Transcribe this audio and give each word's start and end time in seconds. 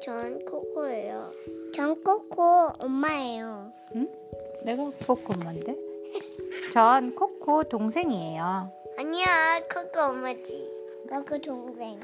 전 0.00 0.44
코코예요. 0.44 1.30
전 1.74 2.02
코코 2.04 2.72
엄마예요. 2.82 3.72
응? 3.96 4.08
내가 4.64 4.90
코코 5.06 5.32
엄마인데? 5.34 5.74
전 6.72 7.14
코코 7.14 7.64
동생이에요. 7.64 8.70
아니야, 8.98 9.60
코코 9.72 10.00
엄마지. 10.00 10.70
코코 11.10 11.38
동생. 11.40 11.98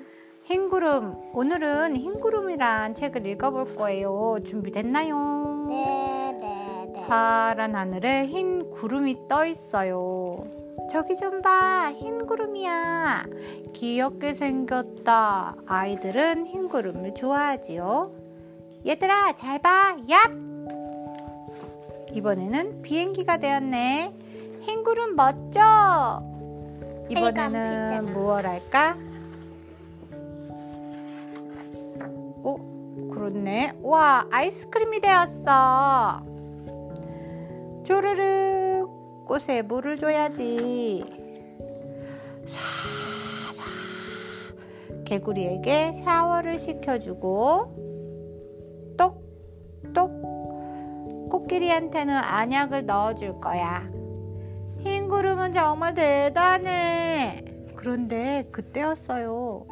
흰구름. 0.44 1.32
오늘은 1.34 1.96
흰구름이란 1.96 2.94
책을 2.94 3.26
읽어볼 3.26 3.76
거예요. 3.76 4.38
준비됐나요? 4.44 5.66
네, 5.68 6.32
네, 6.40 6.92
네. 6.92 7.06
파란 7.06 7.74
하늘에 7.74 8.26
흰 8.26 8.70
구름이 8.70 9.28
떠 9.28 9.44
있어요. 9.44 10.63
저기 10.90 11.16
좀 11.16 11.42
봐. 11.42 11.90
흰 11.92 12.26
구름이야. 12.26 13.26
귀엽게 13.72 14.34
생겼다. 14.34 15.56
아이들은 15.66 16.46
흰 16.46 16.68
구름을 16.68 17.14
좋아하지요. 17.14 18.12
얘들아, 18.86 19.34
잘 19.36 19.58
봐. 19.60 19.96
얍! 20.08 20.54
이번에는 22.12 22.82
비행기가 22.82 23.38
되었네. 23.38 24.14
흰 24.60 24.84
구름 24.84 25.16
멋져. 25.16 26.22
이번에는 27.08 28.12
무얼 28.12 28.46
할까? 28.46 28.96
어, 32.42 32.56
그렇네. 33.12 33.78
와, 33.82 34.26
아이스크림이 34.30 35.00
되었어. 35.00 36.22
쪼르륵 37.84 38.73
꽃에 39.26 39.62
물을 39.62 39.98
줘야지. 39.98 41.04
샤샤 42.46 43.64
개구리에게 45.04 45.92
샤워를 45.92 46.58
시켜주고 46.58 47.84
똑똑 48.96 50.34
코끼리한테는 51.30 52.14
안약을 52.14 52.86
넣어줄 52.86 53.40
거야. 53.40 53.88
흰 54.78 55.08
구름은 55.08 55.52
정말 55.52 55.94
대단해. 55.94 57.44
그런데 57.74 58.48
그때였어요. 58.52 59.66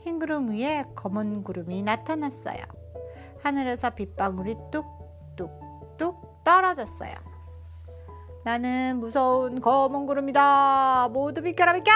흰 0.00 0.18
구름 0.18 0.50
위에 0.50 0.84
검은 0.94 1.42
구름이 1.44 1.82
나타났어요. 1.82 2.58
하늘에서 3.42 3.90
빗방울이 3.90 4.56
뚝뚝뚝 4.70 6.44
떨어졌어요. 6.44 7.14
나는 8.42 8.98
무서운 9.00 9.60
검은 9.60 10.06
구름이다. 10.06 11.08
모두 11.12 11.42
비켜라 11.42 11.74
비켜. 11.74 11.92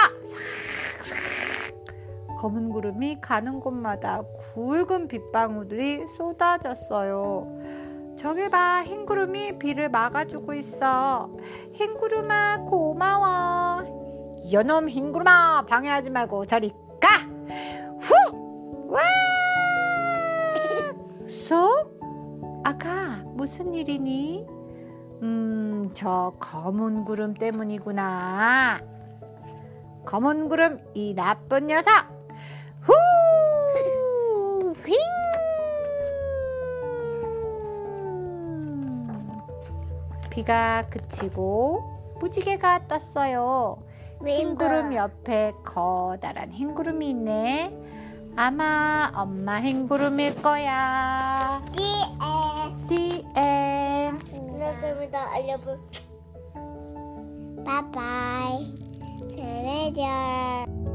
검은 2.37 2.69
구름이 2.69 3.21
가는 3.21 3.59
곳마다 3.59 4.21
굵은 4.53 5.07
빗방울이 5.07 6.05
쏟아졌어요. 6.17 8.15
저기 8.17 8.49
봐, 8.49 8.83
흰 8.85 9.05
구름이 9.05 9.57
비를 9.57 9.89
막아주고 9.89 10.53
있어. 10.53 11.31
흰 11.73 11.97
구름아, 11.97 12.65
고마워. 12.69 14.37
여놈 14.51 14.87
흰 14.87 15.11
구름아, 15.11 15.65
방해하지 15.65 16.11
말고 16.11 16.45
저리 16.45 16.71
가. 16.99 17.09
후! 17.99 18.13
와! 18.89 19.01
쏙? 21.27 21.99
아가, 22.63 23.23
무슨 23.33 23.73
일이니? 23.73 24.54
음, 25.21 25.89
저 25.93 26.33
검은 26.39 27.05
구름 27.05 27.33
때문이구나. 27.33 28.81
검은 30.05 30.49
구름, 30.49 30.79
이 30.93 31.13
나쁜 31.15 31.67
녀석! 31.67 31.91
후! 32.81 32.93
휙! 34.85 34.95
비가 40.29 40.85
그치고 40.89 42.15
무지개가 42.19 42.87
떴어요. 42.87 43.77
흰 44.25 44.55
구름 44.55 44.93
옆에 44.93 45.53
커다란 45.63 46.51
흰 46.51 46.75
구름이 46.75 47.09
있네. 47.09 47.73
아마 48.35 49.11
엄마 49.15 49.61
흰 49.61 49.87
구름일 49.87 50.41
거야. 50.41 51.63
끝났습니다. 55.05 55.31
알려볼. 55.31 55.79
바이바이. 57.63 58.75
잘해줘. 59.37 60.94